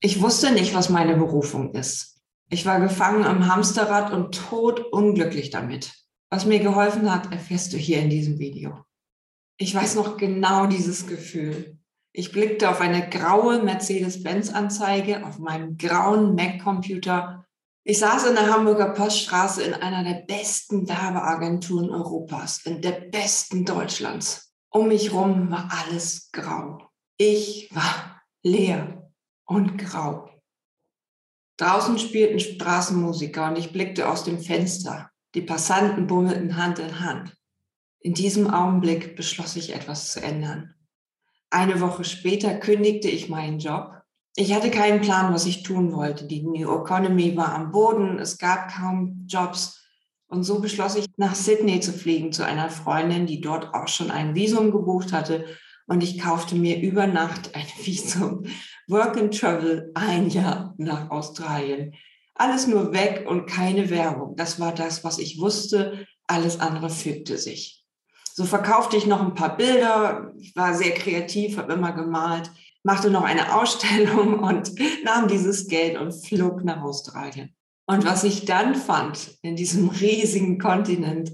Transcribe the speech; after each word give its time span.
Ich 0.00 0.22
wusste 0.22 0.52
nicht, 0.52 0.74
was 0.74 0.90
meine 0.90 1.16
Berufung 1.16 1.74
ist. 1.74 2.20
Ich 2.50 2.64
war 2.64 2.78
gefangen 2.78 3.24
im 3.24 3.52
Hamsterrad 3.52 4.12
und 4.12 4.32
tot 4.32 4.80
unglücklich 4.92 5.50
damit. 5.50 5.92
Was 6.30 6.46
mir 6.46 6.60
geholfen 6.60 7.12
hat, 7.12 7.32
erfährst 7.32 7.72
du 7.72 7.76
hier 7.76 8.00
in 8.00 8.08
diesem 8.08 8.38
Video. 8.38 8.84
Ich 9.56 9.74
weiß 9.74 9.96
noch 9.96 10.16
genau 10.16 10.66
dieses 10.66 11.08
Gefühl. 11.08 11.78
Ich 12.12 12.30
blickte 12.30 12.70
auf 12.70 12.80
eine 12.80 13.08
graue 13.08 13.60
Mercedes-Benz-Anzeige 13.62 15.26
auf 15.26 15.40
meinem 15.40 15.76
grauen 15.76 16.36
Mac-Computer. 16.36 17.44
Ich 17.82 17.98
saß 17.98 18.26
in 18.26 18.34
der 18.34 18.52
Hamburger 18.52 18.90
Poststraße 18.90 19.64
in 19.64 19.74
einer 19.74 20.04
der 20.04 20.22
besten 20.26 20.88
Werbeagenturen 20.88 21.90
Europas, 21.90 22.64
in 22.64 22.80
der 22.82 22.92
besten 22.92 23.64
Deutschlands. 23.64 24.54
Um 24.70 24.88
mich 24.88 25.12
rum 25.12 25.50
war 25.50 25.68
alles 25.70 26.30
grau. 26.30 26.88
Ich 27.16 27.68
war 27.74 28.22
leer 28.44 29.07
und 29.48 29.78
grau. 29.78 30.30
Draußen 31.56 31.98
spielten 31.98 32.38
Straßenmusiker 32.38 33.48
und 33.48 33.58
ich 33.58 33.72
blickte 33.72 34.08
aus 34.08 34.22
dem 34.22 34.38
Fenster. 34.38 35.10
Die 35.34 35.42
Passanten 35.42 36.06
bummelten 36.06 36.56
Hand 36.56 36.78
in 36.78 37.00
Hand. 37.00 37.34
In 38.00 38.14
diesem 38.14 38.48
Augenblick 38.48 39.16
beschloss 39.16 39.56
ich 39.56 39.74
etwas 39.74 40.12
zu 40.12 40.22
ändern. 40.22 40.74
Eine 41.50 41.80
Woche 41.80 42.04
später 42.04 42.54
kündigte 42.54 43.08
ich 43.08 43.28
meinen 43.28 43.58
Job. 43.58 43.90
Ich 44.36 44.54
hatte 44.54 44.70
keinen 44.70 45.00
Plan, 45.00 45.34
was 45.34 45.46
ich 45.46 45.64
tun 45.64 45.92
wollte. 45.92 46.26
Die 46.26 46.42
New 46.42 46.80
Economy 46.80 47.36
war 47.36 47.54
am 47.54 47.72
Boden, 47.72 48.18
es 48.18 48.38
gab 48.38 48.70
kaum 48.70 49.24
Jobs. 49.26 49.82
Und 50.28 50.44
so 50.44 50.60
beschloss 50.60 50.94
ich, 50.94 51.06
nach 51.16 51.34
Sydney 51.34 51.80
zu 51.80 51.92
fliegen 51.92 52.32
zu 52.32 52.44
einer 52.44 52.70
Freundin, 52.70 53.26
die 53.26 53.40
dort 53.40 53.74
auch 53.74 53.88
schon 53.88 54.10
ein 54.10 54.34
Visum 54.34 54.70
gebucht 54.70 55.12
hatte 55.12 55.46
und 55.88 56.02
ich 56.02 56.20
kaufte 56.20 56.54
mir 56.54 56.80
über 56.80 57.06
Nacht 57.06 57.54
ein 57.54 57.66
Visum, 57.82 58.44
Work 58.86 59.16
and 59.16 59.36
Travel, 59.36 59.90
ein 59.94 60.28
Jahr 60.30 60.74
nach 60.78 61.10
Australien. 61.10 61.94
Alles 62.34 62.68
nur 62.68 62.92
weg 62.92 63.24
und 63.26 63.46
keine 63.46 63.90
Werbung. 63.90 64.36
Das 64.36 64.60
war 64.60 64.72
das, 64.72 65.02
was 65.02 65.18
ich 65.18 65.40
wusste. 65.40 66.06
Alles 66.28 66.60
andere 66.60 66.88
fügte 66.88 67.36
sich. 67.36 67.84
So 68.32 68.44
verkaufte 68.44 68.96
ich 68.96 69.06
noch 69.06 69.20
ein 69.20 69.34
paar 69.34 69.56
Bilder. 69.56 70.32
Ich 70.38 70.54
war 70.54 70.72
sehr 70.74 70.92
kreativ, 70.92 71.56
habe 71.58 71.72
immer 71.72 71.92
gemalt, 71.92 72.52
machte 72.84 73.10
noch 73.10 73.24
eine 73.24 73.54
Ausstellung 73.60 74.38
und 74.38 74.70
nahm 75.04 75.26
dieses 75.26 75.66
Geld 75.66 75.98
und 75.98 76.12
flog 76.12 76.62
nach 76.62 76.82
Australien. 76.82 77.54
Und 77.86 78.04
was 78.04 78.22
ich 78.22 78.44
dann 78.44 78.74
fand 78.74 79.38
in 79.40 79.56
diesem 79.56 79.88
riesigen 79.88 80.58
Kontinent, 80.58 81.32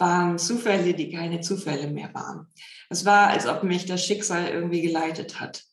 waren 0.00 0.38
Zufälle, 0.38 0.94
die 0.94 1.10
keine 1.10 1.40
Zufälle 1.40 1.88
mehr 1.88 2.12
waren. 2.14 2.46
Es 2.88 3.04
war, 3.04 3.28
als 3.28 3.46
ob 3.46 3.62
mich 3.62 3.86
das 3.86 4.04
Schicksal 4.04 4.48
irgendwie 4.48 4.82
geleitet 4.82 5.40
hat. 5.40 5.64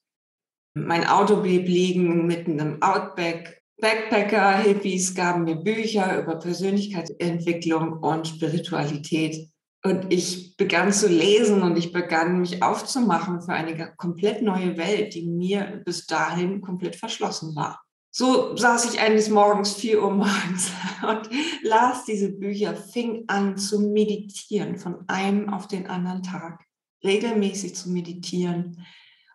Mein 0.75 1.07
Auto 1.07 1.41
blieb 1.41 1.67
liegen 1.67 2.27
mitten 2.27 2.59
im 2.59 2.81
Outback. 2.81 3.63
Backpacker, 3.79 4.57
Hippies 4.59 5.15
gaben 5.15 5.43
mir 5.43 5.55
Bücher 5.55 6.21
über 6.21 6.37
Persönlichkeitsentwicklung 6.37 7.93
und 7.93 8.27
Spiritualität. 8.27 9.49
Und 9.83 10.11
ich 10.11 10.57
begann 10.57 10.91
zu 10.91 11.07
lesen 11.07 11.61
und 11.61 11.77
ich 11.77 11.91
begann 11.91 12.41
mich 12.41 12.63
aufzumachen 12.63 13.41
für 13.41 13.53
eine 13.53 13.93
komplett 13.95 14.41
neue 14.41 14.77
Welt, 14.77 15.13
die 15.13 15.27
mir 15.27 15.81
bis 15.85 16.07
dahin 16.07 16.61
komplett 16.61 16.95
verschlossen 16.95 17.55
war. 17.55 17.86
So 18.19 18.57
saß 18.57 18.91
ich 18.91 18.99
eines 18.99 19.29
Morgens, 19.29 19.75
vier 19.75 20.01
Uhr 20.01 20.09
morgens 20.09 20.71
und 21.07 21.29
las 21.61 22.03
diese 22.05 22.31
Bücher, 22.31 22.75
fing 22.75 23.25
an 23.27 23.59
zu 23.59 23.79
meditieren 23.79 24.79
von 24.79 25.07
einem 25.07 25.53
auf 25.53 25.67
den 25.67 25.85
anderen 25.85 26.23
Tag, 26.23 26.65
regelmäßig 27.03 27.75
zu 27.75 27.91
meditieren 27.91 28.83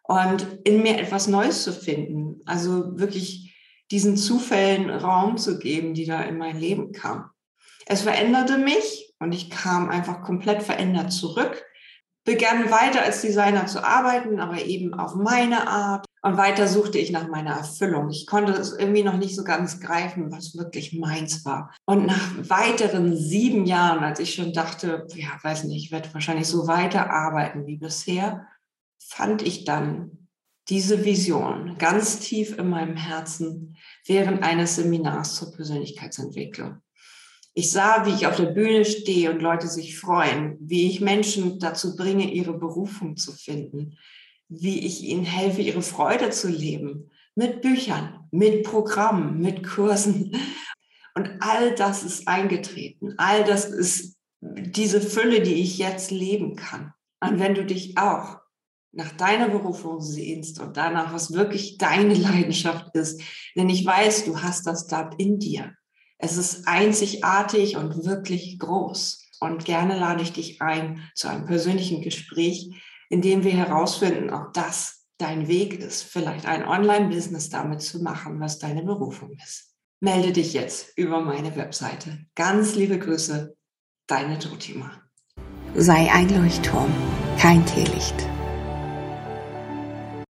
und 0.02 0.58
in 0.64 0.82
mir 0.82 0.98
etwas 0.98 1.28
Neues 1.28 1.62
zu 1.62 1.72
finden. 1.72 2.40
Also 2.44 2.98
wirklich 2.98 3.54
diesen 3.92 4.16
Zufällen 4.16 4.90
Raum 4.90 5.36
zu 5.36 5.60
geben, 5.60 5.94
die 5.94 6.04
da 6.04 6.20
in 6.20 6.36
mein 6.36 6.58
Leben 6.58 6.90
kamen. 6.90 7.26
Es 7.86 8.02
veränderte 8.02 8.58
mich 8.58 9.14
und 9.20 9.30
ich 9.30 9.48
kam 9.48 9.90
einfach 9.90 10.22
komplett 10.22 10.64
verändert 10.64 11.12
zurück, 11.12 11.64
begann 12.24 12.70
weiter 12.70 13.02
als 13.02 13.20
Designer 13.22 13.66
zu 13.66 13.84
arbeiten, 13.84 14.38
aber 14.40 14.64
eben 14.64 14.94
auf 14.94 15.14
meine 15.14 15.66
Art 15.68 16.06
und 16.24 16.36
weiter 16.36 16.68
suchte 16.68 16.98
ich 16.98 17.10
nach 17.10 17.26
meiner 17.26 17.56
Erfüllung. 17.56 18.08
Ich 18.10 18.28
konnte 18.28 18.52
es 18.52 18.72
irgendwie 18.72 19.02
noch 19.02 19.16
nicht 19.16 19.34
so 19.34 19.42
ganz 19.42 19.80
greifen, 19.80 20.30
was 20.30 20.56
wirklich 20.56 20.96
meins 20.96 21.44
war. 21.44 21.74
Und 21.84 22.06
nach 22.06 22.30
weiteren 22.48 23.16
sieben 23.16 23.66
Jahren, 23.66 24.04
als 24.04 24.20
ich 24.20 24.34
schon 24.34 24.52
dachte, 24.52 25.06
ja, 25.14 25.30
weiß 25.42 25.64
nicht, 25.64 25.84
ich 25.84 25.90
werde 25.90 26.14
wahrscheinlich 26.14 26.46
so 26.46 26.68
weiterarbeiten 26.68 27.66
wie 27.66 27.76
bisher, 27.76 28.46
fand 29.00 29.42
ich 29.42 29.64
dann 29.64 30.28
diese 30.68 31.04
Vision 31.04 31.76
ganz 31.78 32.20
tief 32.20 32.56
in 32.56 32.70
meinem 32.70 32.96
Herzen 32.96 33.76
während 34.06 34.44
eines 34.44 34.76
Seminars 34.76 35.34
zur 35.34 35.50
Persönlichkeitsentwicklung. 35.50 36.81
Ich 37.54 37.70
sah, 37.70 38.06
wie 38.06 38.14
ich 38.14 38.26
auf 38.26 38.36
der 38.36 38.46
Bühne 38.46 38.84
stehe 38.84 39.30
und 39.30 39.42
Leute 39.42 39.68
sich 39.68 39.98
freuen, 39.98 40.56
wie 40.60 40.88
ich 40.88 41.00
Menschen 41.00 41.58
dazu 41.58 41.96
bringe, 41.96 42.32
ihre 42.32 42.54
Berufung 42.54 43.16
zu 43.16 43.32
finden, 43.32 43.98
wie 44.48 44.86
ich 44.86 45.02
ihnen 45.02 45.24
helfe, 45.24 45.60
ihre 45.60 45.82
Freude 45.82 46.30
zu 46.30 46.48
leben. 46.48 47.10
Mit 47.34 47.62
Büchern, 47.62 48.28
mit 48.30 48.62
Programmen, 48.64 49.40
mit 49.40 49.66
Kursen. 49.66 50.36
Und 51.14 51.30
all 51.40 51.74
das 51.74 52.02
ist 52.02 52.26
eingetreten. 52.26 53.14
All 53.18 53.44
das 53.44 53.66
ist 53.66 54.16
diese 54.40 55.00
Fülle, 55.00 55.42
die 55.42 55.54
ich 55.54 55.78
jetzt 55.78 56.10
leben 56.10 56.56
kann. 56.56 56.92
Und 57.20 57.38
wenn 57.38 57.54
du 57.54 57.64
dich 57.64 57.98
auch 57.98 58.38
nach 58.92 59.12
deiner 59.12 59.48
Berufung 59.48 60.00
sehnst 60.00 60.60
und 60.60 60.76
danach, 60.76 61.12
was 61.12 61.32
wirklich 61.32 61.78
deine 61.78 62.14
Leidenschaft 62.14 62.94
ist, 62.94 63.22
denn 63.56 63.68
ich 63.68 63.84
weiß, 63.84 64.24
du 64.24 64.42
hast 64.42 64.66
das 64.66 64.86
dort 64.86 65.18
in 65.20 65.38
dir. 65.38 65.74
Es 66.24 66.36
ist 66.36 66.68
einzigartig 66.68 67.76
und 67.76 68.04
wirklich 68.04 68.60
groß. 68.60 69.28
Und 69.40 69.64
gerne 69.64 69.98
lade 69.98 70.22
ich 70.22 70.32
dich 70.32 70.62
ein 70.62 71.02
zu 71.16 71.26
einem 71.28 71.46
persönlichen 71.46 72.00
Gespräch, 72.00 72.70
indem 73.10 73.42
wir 73.42 73.50
herausfinden, 73.50 74.30
ob 74.30 74.52
das 74.54 75.04
dein 75.18 75.48
Weg 75.48 75.80
ist, 75.80 76.04
vielleicht 76.04 76.46
ein 76.46 76.64
Online-Business 76.64 77.48
damit 77.48 77.82
zu 77.82 78.04
machen, 78.04 78.38
was 78.38 78.60
deine 78.60 78.84
Berufung 78.84 79.36
ist. 79.44 79.74
Melde 80.00 80.30
dich 80.30 80.52
jetzt 80.52 80.96
über 80.96 81.20
meine 81.20 81.56
Webseite. 81.56 82.24
Ganz 82.36 82.76
liebe 82.76 83.00
Grüße, 83.00 83.56
deine 84.06 84.38
Totima. 84.38 85.02
Sei 85.74 86.08
ein 86.12 86.28
Leuchtturm, 86.28 86.92
kein 87.36 87.66
Teelicht. 87.66 88.14